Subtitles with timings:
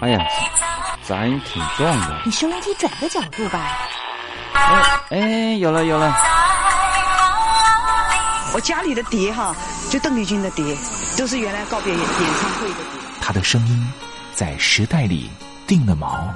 [0.00, 0.24] 哎呀，
[1.02, 2.22] 咱挺壮的。
[2.24, 3.76] 你收音机转个角度吧。
[4.52, 6.14] 哎哎，有了有了。
[8.54, 9.54] 我家里的碟哈，
[9.90, 10.76] 就邓丽君的碟，
[11.16, 12.84] 都是原来告别演演唱会的碟。
[13.20, 13.92] 她的声音
[14.32, 15.28] 在时代里
[15.66, 16.28] 定了锚，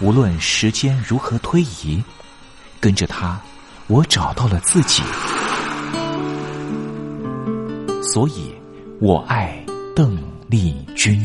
[0.00, 2.02] 无论时间如何推移，
[2.80, 3.38] 跟着他，
[3.86, 5.04] 我找到了自己。
[8.02, 8.52] 所以，
[9.00, 11.24] 我爱邓丽君。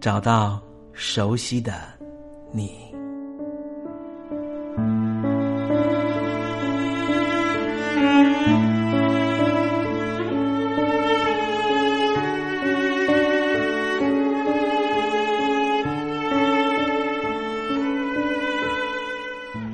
[0.00, 0.58] 找到
[0.94, 1.74] 熟悉的
[2.52, 2.72] 你，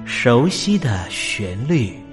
[0.05, 2.06] 熟悉的旋律。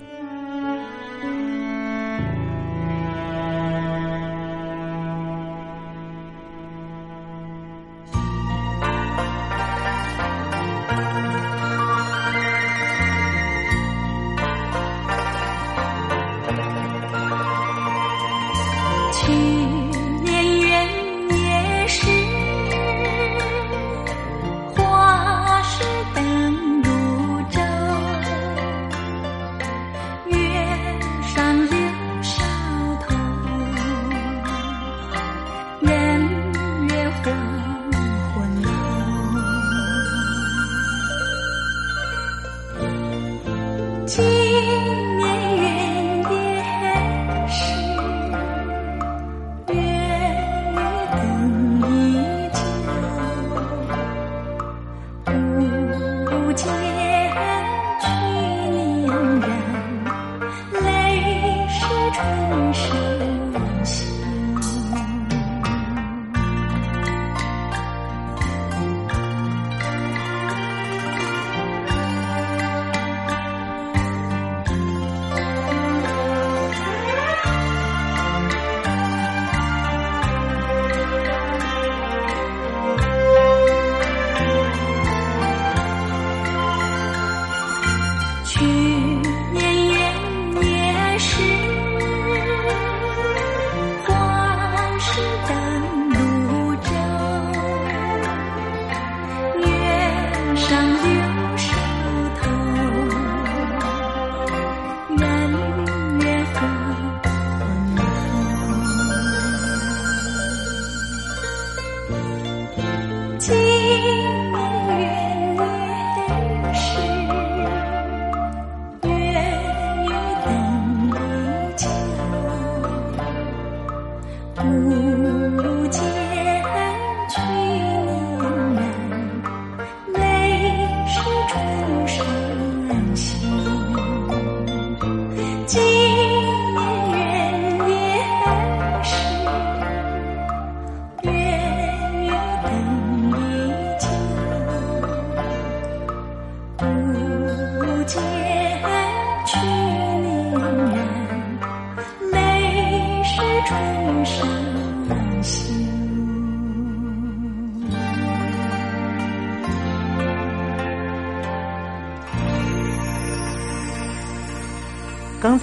[88.54, 88.93] 去。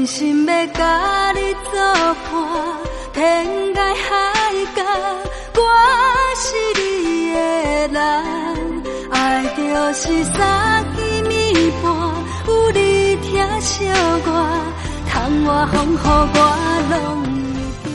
[0.00, 1.78] 真心要甲你作
[2.32, 2.32] 伴，
[3.12, 4.08] 天涯海
[4.74, 4.82] 角，
[5.56, 5.60] 我
[6.36, 6.46] 是
[6.80, 7.38] 你的
[7.88, 8.00] 人。
[9.10, 9.60] 爱就
[9.92, 11.84] 是三更暝半，
[12.46, 13.84] 有你疼惜
[14.24, 14.28] 我，
[15.06, 16.38] 窗外风雨我
[16.88, 16.96] 拢
[17.52, 17.92] 会惊。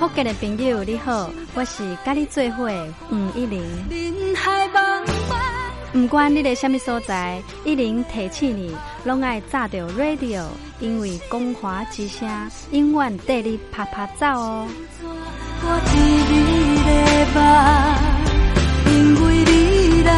[0.00, 2.68] 福建的朋友你好，我是甲你做伙
[3.12, 3.62] 吴一玲。
[5.94, 6.02] 人海茫茫。
[6.02, 8.74] 不管你在什么所在，一零提起你，
[9.04, 10.44] 拢爱炸着 radio，
[10.80, 12.28] 因为光华之声
[12.72, 14.66] 永远带你啪啪走哦。
[15.66, 15.96] 我替
[16.30, 16.34] 你
[16.84, 16.90] 的
[17.34, 17.40] 梦，
[18.92, 18.94] 因
[19.24, 20.10] 为你来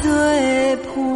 [0.00, 0.06] 作
[0.94, 1.15] 伴。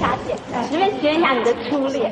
[0.00, 0.34] 小姐，
[0.66, 2.10] 随便学一下你的初恋。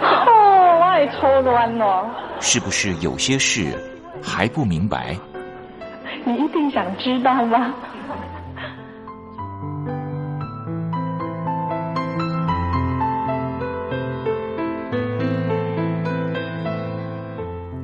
[0.00, 2.10] 哦，我也初恋哦。
[2.40, 3.78] 是不是有些事
[4.20, 5.16] 还不明白？
[6.24, 7.72] 你一定想知道吗？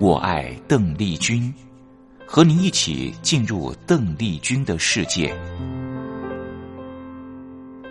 [0.01, 1.55] 我爱邓丽君，
[2.27, 5.33] 和您一起进入邓丽君的世界。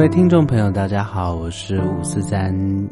[0.00, 2.50] 各位听众朋友，大家好，我是五四三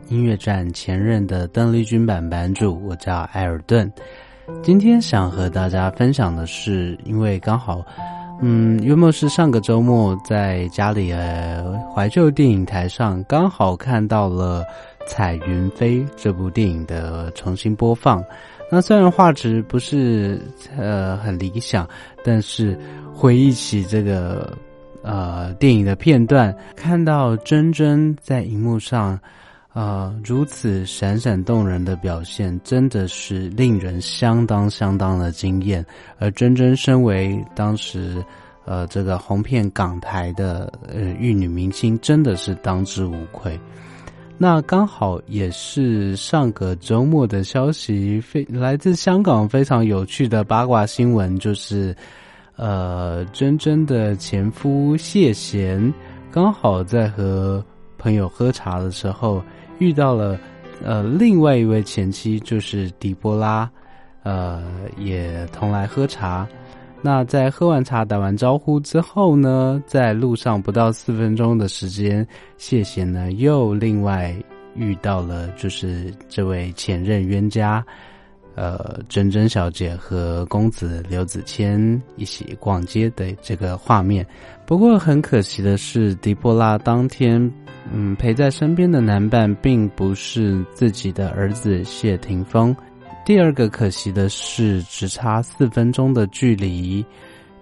[0.08, 3.90] 音乐站前任的邓丽君版版主，我叫艾尔顿。
[4.62, 7.82] 今天想和大家分享的是，因为刚好，
[8.42, 14.62] 嗯，约莫是上个周末在家里呃怀旧电影台上，刚好看到了
[15.08, 18.22] 《彩云飞》这部电影的重新播放。
[18.70, 20.38] 那虽然画质不是
[20.76, 21.88] 呃很理想，
[22.22, 22.78] 但是
[23.14, 24.54] 回忆起这个。
[25.08, 29.18] 呃，电影的片段看到珍珍在荧幕上，
[29.72, 35.82] 呃，如此闪闪动人的表现，真的是令人相当相当的惊艳。
[36.18, 38.22] 而珍珍身为当时
[38.66, 43.58] 呃这个红遍港台的呃玉女明星，真的是当之无愧。
[44.36, 51.96] 那刚好也是上个周末的消息，非来自香港非常有趣的八卦新闻，就是。
[52.58, 55.94] 呃，珍珍的前夫谢贤
[56.28, 57.64] 刚好在和
[57.96, 59.40] 朋友喝茶的时候
[59.78, 60.36] 遇到了
[60.84, 63.70] 呃另外一位前妻，就是狄波拉，
[64.24, 64.62] 呃
[64.98, 66.46] 也同来喝茶。
[67.00, 74.34] 那在喝完茶打完招呼之后呢，在路上不到四分钟的时间，谢贤呢又另外
[74.74, 77.86] 遇到了就是这位前任冤家。
[78.58, 84.26] 呃，珍珍小姐和公子刘子谦一起逛街的这个画面。
[84.66, 87.40] 不过很可惜的是，狄波拉当天，
[87.92, 92.74] 嗯，陪在身边的男伴并不是自己的儿子谢霆锋。
[93.24, 97.06] 第二个可惜的是，只差四分钟的距离，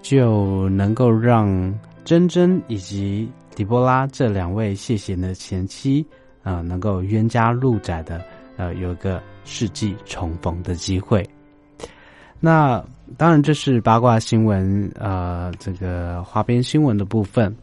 [0.00, 6.07] 就能够让珍珍以及狄波拉这两位谢贤的前妻
[6.43, 8.25] 啊，能够冤家路窄的。
[8.57, 11.29] 呃，有个世纪重逢的机会。
[12.41, 12.85] 那
[13.17, 17.55] 当然，这是八卦新闻，呃，这个花边新闻的部分。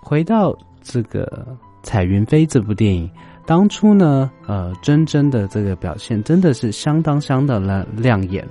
[0.00, 1.46] 回到这个
[1.86, 3.08] 《彩云飞》这部电影，
[3.46, 8.46] 当初呢，呃，真真的这个表现真的是相当相当的亮眼，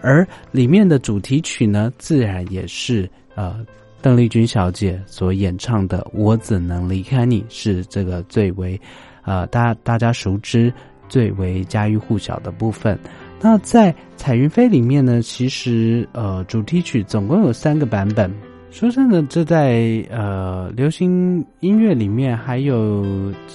[0.00, 3.64] 而里面的主题曲呢，自然也是呃
[4.00, 8.80] 邓丽君小姐所演唱的《我怎能离开你》，是这个最为
[9.24, 10.72] 呃大大家熟知。
[11.10, 12.98] 最为家喻户晓的部分。
[13.38, 18.32] 那在《彩云飞》里面呢，其实呃主题曲总共有三个版本。
[18.70, 23.04] 说真的，这在呃流行音乐里面，还有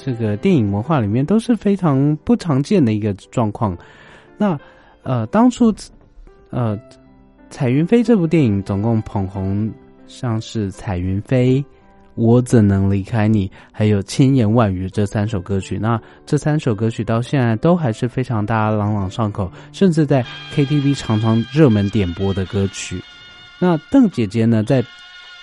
[0.04, 3.78] 这个电影文化里面，都是非常不常见的一个状况。
[4.38, 4.60] 那
[5.04, 5.74] 呃当初
[6.50, 6.78] 呃
[7.50, 9.72] 《彩云飞》这部电影总共捧红
[10.06, 11.62] 像是《彩云飞》。
[12.16, 13.52] 我怎能离开你？
[13.72, 23.02] 还有千言万语这三首歌曲，那这三首歌曲到现在都还是非常大家朗朗上口，甚至在 KTV 常常热门点播的歌曲。
[23.60, 24.84] 那邓姐姐呢，在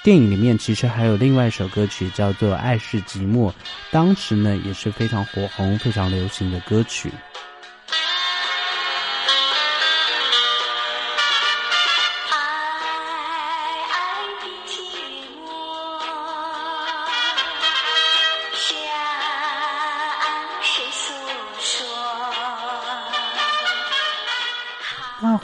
[0.03, 3.51] 电影里面其实还有另外一首歌曲叫做《爱是寂寞》，
[3.91, 7.11] 当时呢也是非常火红、非常流行的歌曲。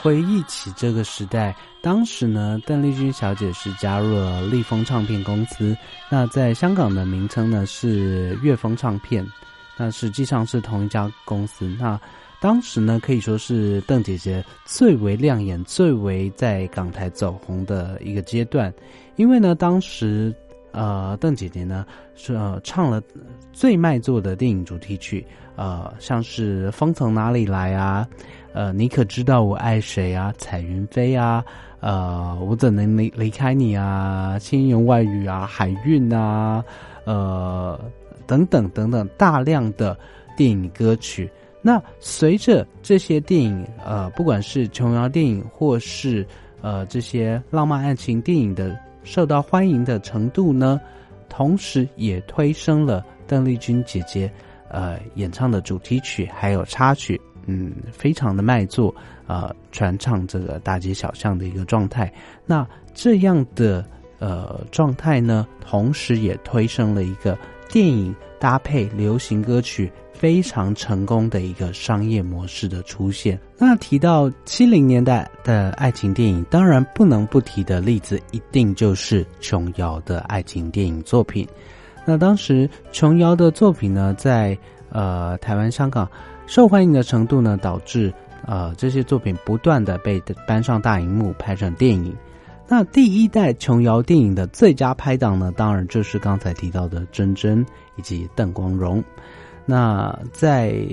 [0.01, 5.75] 回忆起这个时代，当时呢，邓丽君小姐是加入了立丰唱片公司。
[6.09, 9.25] 那在香港的名称呢是乐风唱片，
[9.77, 11.65] 那实际上是同一家公司。
[11.77, 11.99] 那
[12.39, 18.73] 当时呢，可以说是邓姐姐最为亮眼、最为在港台走红的一个阶段。
[19.17, 20.33] 因为呢，当时
[20.71, 23.01] 呃，邓姐姐呢是、唱了
[23.51, 25.25] 最卖座的电影主题曲，
[25.57, 28.07] 呃，像是《风从哪里来》啊。
[28.53, 30.33] 呃，你可知道我爱谁啊？
[30.37, 31.43] 彩云飞啊，
[31.79, 34.37] 呃，我怎能离离开你啊？
[34.39, 36.63] 千言万语啊，海韵啊，
[37.03, 37.79] 呃，
[38.25, 39.97] 等等等等，大量的
[40.35, 41.29] 电影歌曲。
[41.61, 46.25] 那随着这些电影，呃，不管是琼瑶电影或是
[46.61, 50.79] 呃这些浪漫爱情电影的受到欢迎的程度呢，
[51.27, 54.31] 同时也推升了邓丽君姐姐
[54.69, 57.19] 呃演唱的主题曲还有插曲。
[57.49, 58.93] 嗯，非常的卖座，
[59.25, 62.13] 呃，传唱这个大街小巷的一个状态。
[62.45, 62.63] 那
[62.93, 63.83] 这样的
[64.19, 67.35] 呃状态呢，同时也推升了一个
[67.67, 73.39] 电影搭配流行歌曲非常成功的一个商业模式的出现。
[73.57, 81.47] 那提到七零年代的爱情电影，当然不能不提的例子，一定就是琼瑶的爱情电影作品。
[82.05, 84.55] 那当时琼瑶的作品呢，在
[84.91, 86.07] 呃台湾、香港。
[86.49, 88.11] 受欢迎的程度呢，导致
[88.43, 92.11] 呃这些作品不断的被搬上大荧幕拍成电影。
[92.67, 97.63] 那第一代琼瑶电影的最佳拍档呢，当然就是刚才提到的珍珍
[97.97, 99.03] 以及邓光荣。
[99.63, 100.83] 那在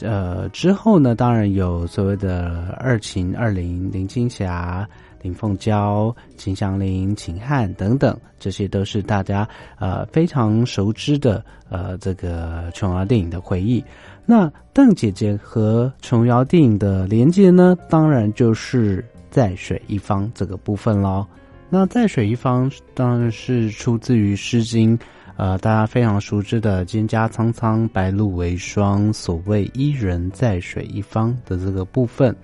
[0.00, 4.88] 呃之后呢，当然有所谓的二秦二林林青霞、
[5.22, 13.82] 林凤娇、秦祥林、秦汉等等，这些都是大家呃非常熟知的呃这个琼瑶电影的回忆。
[14.26, 21.26] 那邓姐姐和琼瑶电影的连接呢，当然就是在水一方这个部分喽。
[21.68, 24.96] 那在水一方当然是出自于《诗经》，
[25.36, 32.34] 呃，大家非常熟知的“蒹葭苍苍，白露为霜”，所谓“伊人在水一方”的这个部分。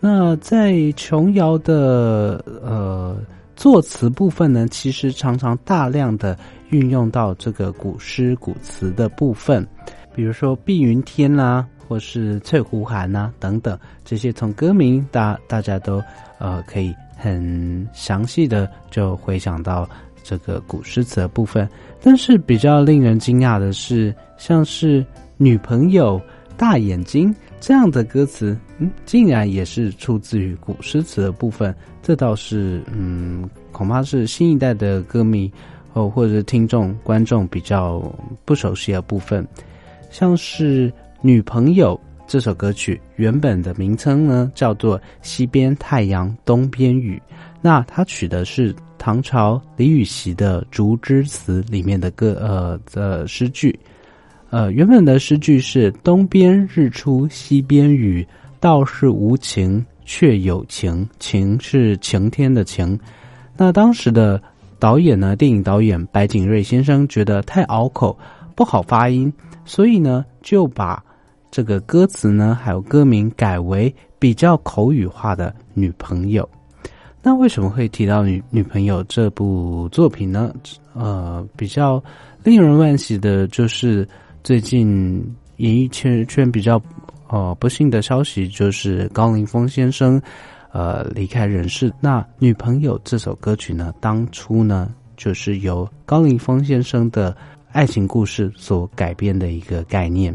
[0.00, 3.16] 那在琼瑶的呃
[3.56, 9.66] 作词部分呢，其实常常大量的运用到这个古诗古词的部分。
[10.18, 16.02] 比如说碧云天啦，或是翠湖寒呐等等，这些从歌名大大家都
[16.40, 19.88] 呃可以很详细的就回想到
[20.24, 21.68] 这个古诗词的部分。
[22.02, 26.20] 但是比较令人惊讶的是，像是女朋友
[26.56, 31.72] 大眼睛这样的歌词，嗯，竟然也是出自于古诗词的部分。
[32.02, 35.48] 这倒是嗯，恐怕是新一代的歌迷
[35.92, 38.02] 哦，或者听众观众比较
[38.44, 39.46] 不熟悉的部分。
[40.10, 40.90] 像是
[41.20, 41.94] 《女朋友》
[42.26, 47.20] 这首歌曲，原本的名称呢叫做《西边太阳东边雨》，
[47.60, 53.78] 那它取的是唐朝李禹锡的《竹枝词》里面的歌呃的诗句，
[54.50, 58.26] 呃原本的诗句是“东边日出西边雨，
[58.60, 62.98] 道是无晴却有晴”，晴是晴天的晴。
[63.56, 64.40] 那当时的
[64.78, 68.18] 导演呢，电影导演白景瑞先生觉得太拗口，
[68.54, 69.32] 不好发音。
[69.68, 71.04] 所以呢，就把
[71.50, 76.48] 这个歌词呢，还有歌名改为比较口语化的女朋友。
[77.22, 80.54] 那为什么会提到女女朋友这部作品呢？
[80.94, 82.02] 呃，比较
[82.42, 84.08] 令人惋惜的就是
[84.42, 85.22] 最近
[85.58, 86.80] 演艺圈圈比较
[87.28, 90.20] 呃不幸的消息，就是高凌风先生
[90.72, 91.92] 呃离开人世。
[92.00, 97.36] 那女朋友这首歌曲呢，当初呢就是由高凌风先生的。
[97.72, 100.34] 爱情故事所改变的一个概念。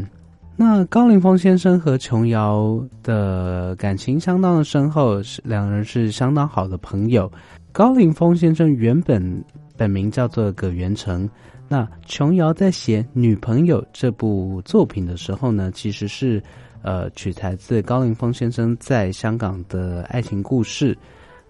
[0.55, 7.31] 那高凌风先生和琼瑶的感情相当的深厚，是两人是相当好的朋友。
[7.71, 9.43] 高凌风先生原本
[9.75, 11.27] 本名叫做葛元成。
[11.67, 16.41] 那琼瑶在写《女朋友》这部作品的时候呢，其实是
[16.83, 20.95] 呃取材自高凌风先生在香港的爱情故事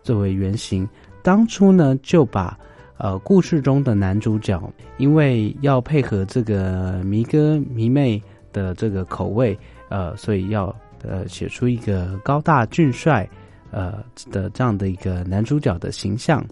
[0.01, 0.87] 作为原型。
[1.21, 2.57] 当初呢，就把
[2.97, 4.62] 呃，故事中的男主角
[4.97, 9.58] 因为要配合这个迷哥迷妹的这个口味，
[9.89, 13.27] 呃，所以要呃写出一个高大俊帅
[13.71, 16.45] 呃的这样的一个男主角的形象，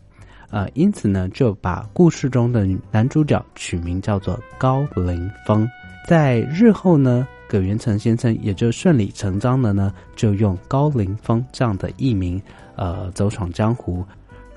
[0.50, 5.68] 呃，因此呢，就把故事中的男主角取名叫做高凌风。
[6.08, 12.42] 在日后呢，葛元成先生也就顺理成章的呢，就用高凌风这样的艺名，
[12.76, 14.04] 呃，走闯江湖。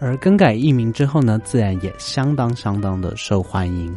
[0.01, 3.95] 而更改艺名之后呢，自然也相当相当的受欢迎。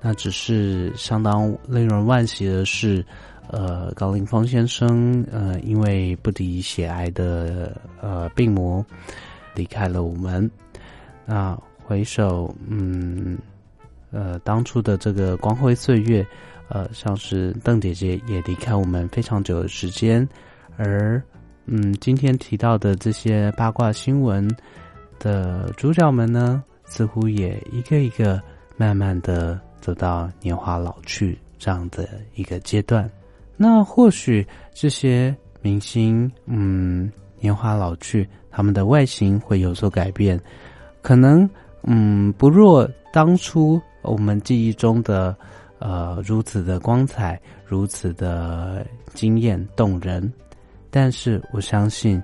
[0.00, 3.04] 那只是相当令人惋惜的是，
[3.48, 8.84] 呃，高凌风先生呃，因为不敌血癌的呃病魔，
[9.54, 10.50] 离开了我们。
[11.26, 13.38] 那回首，嗯，
[14.10, 16.26] 呃，当初的这个光辉岁月，
[16.68, 20.26] 呃，像是邓姐姐也离开我们非常久的时间，
[20.76, 21.22] 而
[21.66, 24.48] 嗯，今天提到的这些八卦新闻
[25.20, 28.42] 的主角们呢，似乎也一个一个
[28.76, 29.60] 慢慢的。
[29.80, 33.10] 走到年华老去这样的一个阶段，
[33.56, 40.38] 那或许这些明星，嗯，年华老去，他们的外形会有所改变，
[41.00, 41.48] 可能，
[41.84, 45.34] 嗯，不若当初我们记忆中的，
[45.78, 50.30] 呃，如此的光彩，如此的惊艳动人。
[50.90, 52.22] 但是我相信，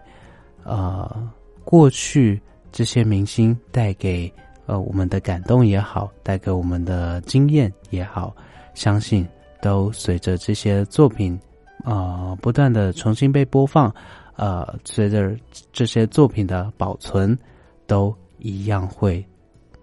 [0.62, 1.26] 呃，
[1.64, 2.38] 过去
[2.76, 4.30] 这些明星带给。
[4.66, 8.34] 呃，我们的感动也好，带给我们的经验也好，
[8.74, 9.24] 相信
[9.62, 11.38] 都随着这些作品，
[11.84, 13.94] 呃，不断的重新被播放，
[14.34, 15.36] 呃，随着
[15.72, 17.38] 这些作品的保存，
[17.86, 19.24] 都一样会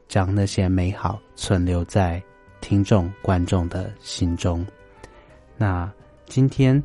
[0.10, 2.22] 将那些美好存留在
[2.60, 4.68] 听众、观众的心中。
[5.56, 5.90] 那
[6.26, 6.84] 今天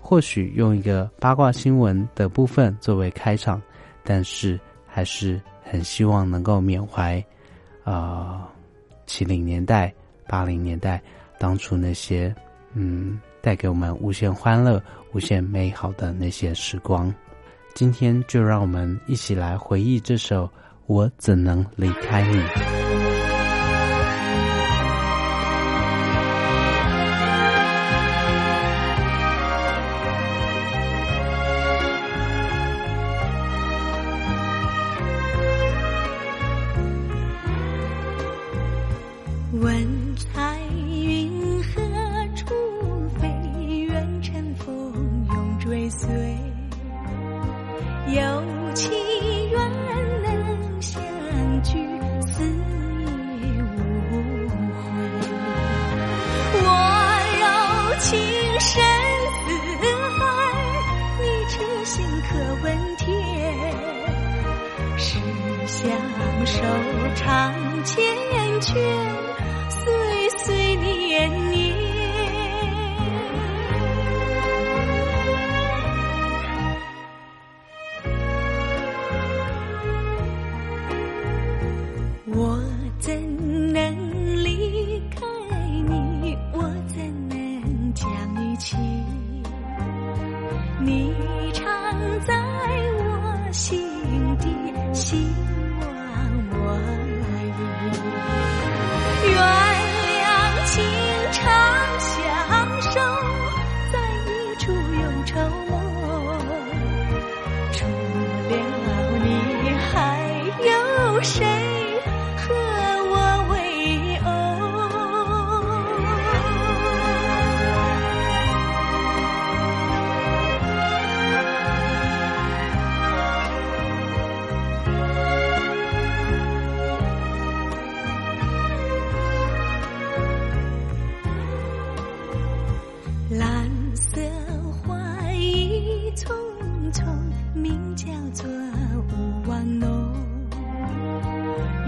[0.00, 3.60] 或许用一个八卦新闻的部分作为开场，
[4.04, 4.56] 但是
[4.94, 5.42] 还是。
[5.66, 7.24] 很希望能够缅怀，
[7.84, 8.46] 啊，
[9.06, 9.92] 七零年代、
[10.28, 11.02] 八零年代
[11.38, 12.32] 当初那些
[12.74, 14.80] 嗯，带给我们无限欢乐、
[15.12, 17.12] 无限美好的那些时光。
[17.74, 20.44] 今天就让我们一起来回忆这首
[20.86, 22.36] 《我怎能离开你》。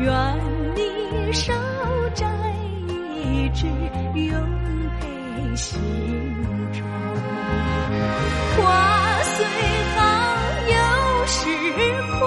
[0.06, 0.14] 愿
[0.76, 1.52] 你少
[2.14, 2.24] 摘
[3.24, 3.66] 一枝，
[4.14, 4.40] 永
[5.00, 5.80] 陪心
[6.72, 6.80] 中。
[8.56, 8.62] 花
[9.24, 9.44] 虽
[9.96, 9.98] 好，
[10.68, 10.76] 有
[11.26, 11.40] 时
[12.20, 12.22] 枯，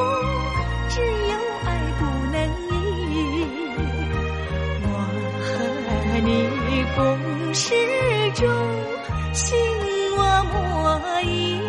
[0.89, 1.67] 只有爱
[1.99, 2.01] 不
[2.33, 2.35] 能
[2.67, 2.69] 移。
[4.83, 4.87] 我
[5.39, 5.47] 和
[6.19, 6.27] 你
[6.97, 6.99] 共
[7.53, 7.63] 始
[8.33, 8.43] 终，
[9.31, 9.57] 心
[10.17, 10.19] 我
[10.51, 10.59] 默
[11.21, 11.68] 依。